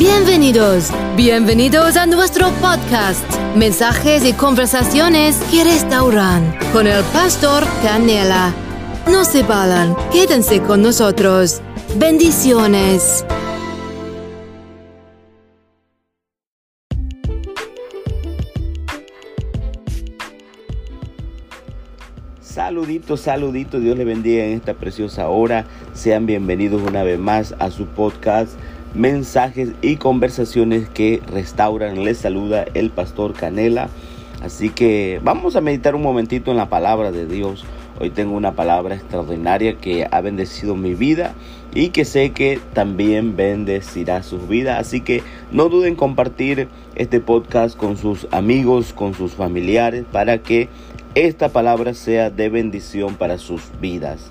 [0.00, 3.22] Bienvenidos, bienvenidos a nuestro podcast,
[3.54, 8.54] mensajes y conversaciones que restauran con el pastor Canela.
[9.10, 11.60] No se vayan, quédense con nosotros.
[11.98, 13.26] Bendiciones.
[22.40, 25.66] Saluditos, saluditos, Dios les bendiga en esta preciosa hora.
[25.92, 28.54] Sean bienvenidos una vez más a su podcast
[28.94, 32.04] mensajes y conversaciones que restauran.
[32.04, 33.88] Les saluda el pastor Canela.
[34.42, 37.64] Así que vamos a meditar un momentito en la palabra de Dios.
[37.98, 41.34] Hoy tengo una palabra extraordinaria que ha bendecido mi vida
[41.74, 44.80] y que sé que también bendecirá sus vidas.
[44.80, 50.38] Así que no duden en compartir este podcast con sus amigos, con sus familiares, para
[50.38, 50.70] que
[51.14, 54.30] esta palabra sea de bendición para sus vidas.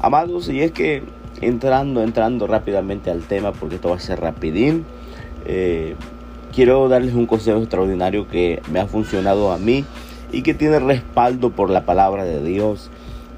[0.00, 1.02] Amados, y es que
[1.46, 4.84] entrando, entrando rápidamente al tema, porque esto va a ser rapidín.
[5.46, 5.94] Eh,
[6.54, 9.84] quiero darles un consejo extraordinario que me ha funcionado a mí
[10.32, 12.90] y que tiene respaldo por la palabra de Dios.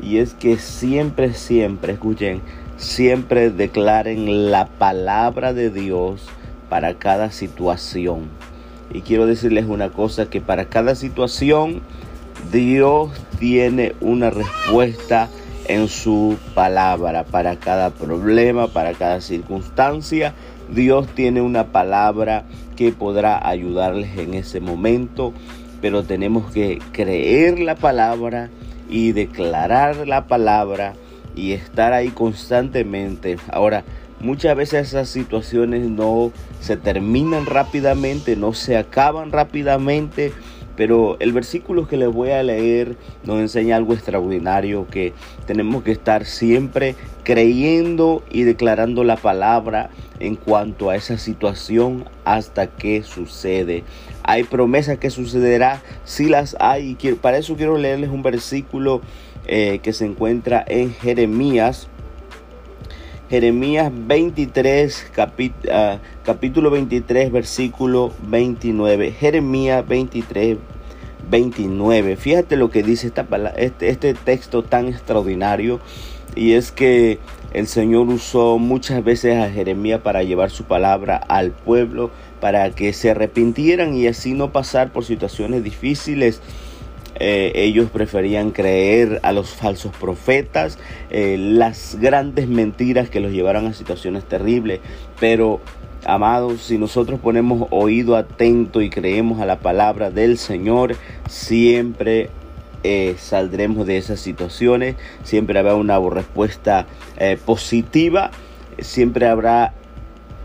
[0.03, 2.43] Y es que siempre, siempre, escuchen,
[2.77, 6.27] siempre declaren la palabra de Dios
[6.69, 8.29] para cada situación.
[8.93, 11.81] Y quiero decirles una cosa, que para cada situación
[12.53, 15.29] Dios tiene una respuesta
[15.69, 20.35] en su palabra para cada problema, para cada circunstancia.
[20.69, 22.45] Dios tiene una palabra
[22.77, 25.33] que podrá ayudarles en ese momento,
[25.81, 28.51] pero tenemos que creer la palabra
[28.89, 30.95] y declarar la palabra
[31.35, 33.37] y estar ahí constantemente.
[33.51, 33.85] Ahora,
[34.21, 40.33] muchas veces esas situaciones no se terminan rápidamente, no se acaban rápidamente,
[40.77, 45.13] pero el versículo que les voy a leer nos enseña algo extraordinario, que
[45.47, 52.67] tenemos que estar siempre creyendo y declarando la palabra en cuanto a esa situación hasta
[52.69, 53.85] que sucede.
[54.23, 59.01] Hay promesas que sucederá, si las hay, y para eso quiero leerles un versículo
[59.47, 61.89] eh, que se encuentra en Jeremías
[63.29, 65.13] Jeremías 23,
[65.73, 69.11] ah, capítulo 23, versículo 29.
[69.11, 70.59] Jeremías 23,
[71.29, 72.17] 29.
[72.17, 73.27] Fíjate lo que dice esta,
[73.57, 75.81] este, este texto tan extraordinario.
[76.37, 77.19] Y es que
[77.53, 82.93] el Señor usó muchas veces a Jeremías para llevar su palabra al pueblo, para que
[82.93, 86.41] se arrepintieran y así no pasar por situaciones difíciles
[87.19, 90.79] eh, ellos preferían creer a los falsos profetas,
[91.11, 94.81] eh, las grandes mentiras que los llevaron a situaciones terribles.
[95.19, 95.61] Pero,
[96.05, 100.97] amados, si nosotros ponemos oído atento y creemos a la palabra del Señor,
[101.29, 102.29] siempre
[102.83, 106.87] eh, saldremos de esas situaciones, siempre habrá una respuesta
[107.47, 108.31] positiva,
[108.79, 109.73] siempre habrá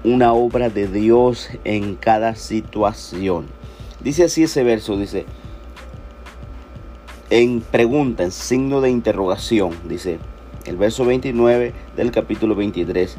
[0.03, 3.47] una obra de Dios en cada situación.
[3.99, 5.25] Dice así ese verso, dice,
[7.31, 10.19] en pregunta, en signo de interrogación, dice
[10.65, 13.17] el verso 29 del capítulo 23.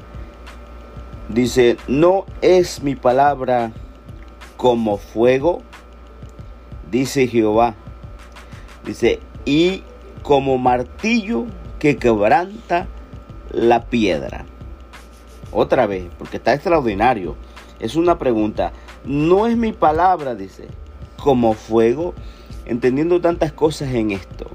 [1.31, 3.73] Dice, no es mi palabra
[4.59, 5.63] como fuego,
[6.91, 7.75] dice Jehová.
[8.85, 9.83] Dice, y
[10.23, 11.47] como martillo
[11.79, 12.87] que quebranta
[13.51, 14.45] la piedra.
[15.53, 17.35] Otra vez, porque está extraordinario.
[17.81, 18.73] Es una pregunta.
[19.05, 20.69] No es mi palabra, dice,
[21.17, 22.15] como fuego
[22.67, 24.51] entendiendo tantas cosas en esto.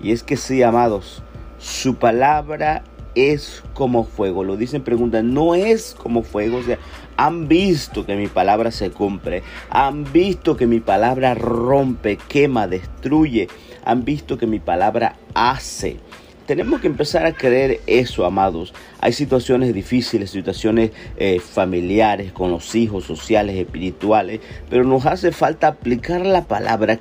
[0.00, 1.22] Y es que sí, amados,
[1.58, 2.82] su palabra
[3.14, 4.44] es como fuego.
[4.44, 6.58] Lo dicen, preguntan, no es como fuego.
[6.58, 6.78] O sea,
[7.16, 9.42] han visto que mi palabra se cumple.
[9.70, 13.48] Han visto que mi palabra rompe, quema, destruye.
[13.84, 15.98] Han visto que mi palabra hace.
[16.46, 18.74] Tenemos que empezar a creer eso, amados.
[19.00, 25.68] Hay situaciones difíciles, situaciones eh, familiares, con los hijos, sociales, espirituales, pero nos hace falta
[25.68, 26.98] aplicar la palabra,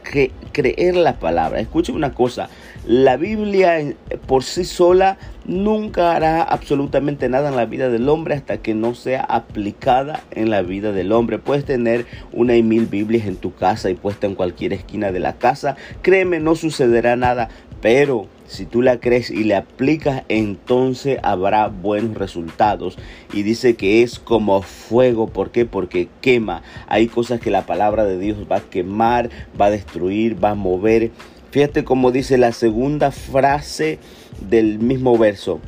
[0.51, 1.59] creer la palabra.
[1.59, 2.49] Escuchen una cosa,
[2.85, 3.93] la Biblia
[4.25, 8.95] por sí sola nunca hará absolutamente nada en la vida del hombre hasta que no
[8.95, 11.39] sea aplicada en la vida del hombre.
[11.39, 15.19] Puedes tener una y mil Biblias en tu casa y puesta en cualquier esquina de
[15.19, 15.75] la casa.
[16.01, 17.49] Créeme, no sucederá nada,
[17.81, 22.97] pero si tú la crees y le aplicas, entonces habrá buenos resultados.
[23.33, 25.27] Y dice que es como fuego.
[25.27, 25.65] ¿Por qué?
[25.65, 26.61] Porque quema.
[26.87, 29.29] Hay cosas que la palabra de Dios va a quemar,
[29.59, 31.11] va a destruir, va a mover.
[31.51, 33.99] Fíjate cómo dice la segunda frase
[34.47, 35.59] del mismo verso.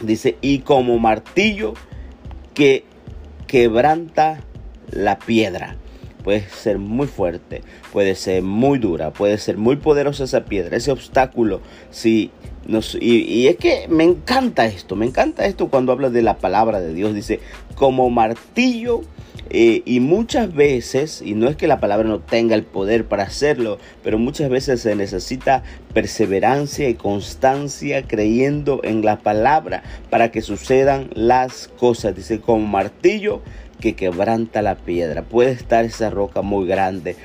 [0.00, 1.74] Dice, y como martillo
[2.54, 2.84] que
[3.46, 4.40] quebranta
[4.90, 5.76] la piedra
[6.22, 7.62] puede ser muy fuerte,
[7.92, 11.60] puede ser muy dura, puede ser muy poderosa esa piedra, ese obstáculo.
[11.90, 12.30] Si
[12.66, 16.80] nos, y, es que me encanta esto, me encanta esto cuando habla de la palabra
[16.80, 17.14] de Dios.
[17.14, 17.40] Dice,
[17.74, 19.02] como martillo
[19.52, 23.24] Eh, y muchas veces, y no es que la palabra no tenga el poder para
[23.24, 30.40] hacerlo, pero muchas veces se necesita perseverancia y constancia creyendo en la palabra para que
[30.40, 32.14] sucedan las cosas.
[32.14, 33.42] Dice, como martillo
[33.80, 35.22] que quebranta la piedra.
[35.22, 37.16] Puede estar esa roca muy grande,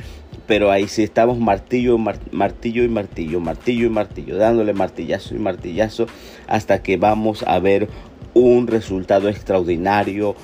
[0.48, 6.08] pero ahí sí estamos martillo, martillo y martillo, martillo y martillo, dándole martillazo y martillazo
[6.48, 7.90] hasta que vamos a ver
[8.34, 10.36] un resultado extraordinario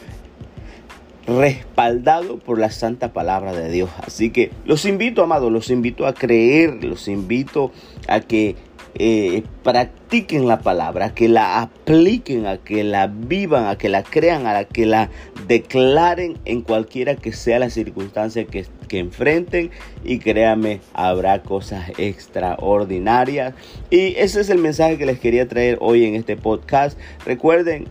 [1.28, 3.90] respaldado por la santa palabra de Dios.
[4.06, 7.72] Así que los invito, amados, los invito a creer, los invito
[8.08, 8.56] a que
[8.96, 14.48] eh, practiquen la palabra, que la apliquen, a que la vivan, a que la crean,
[14.48, 15.10] a que la
[15.48, 19.72] declaren en cualquiera que sea la circunstancia que, que enfrenten.
[20.04, 23.54] Y créanme, habrá cosas extraordinarias.
[23.90, 26.98] Y ese es el mensaje que les quería traer hoy en este podcast.
[27.26, 27.86] Recuerden,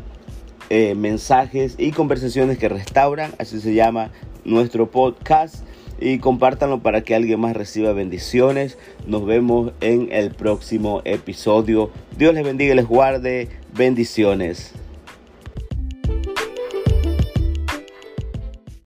[0.69, 4.13] eh, mensajes y conversaciones que restauran, así se llama
[4.45, 5.65] nuestro podcast
[6.01, 8.79] y compártanlo para que alguien más reciba bendiciones.
[9.07, 11.91] Nos vemos en el próximo episodio.
[12.17, 13.49] Dios les bendiga y les guarde.
[13.77, 14.73] Bendiciones.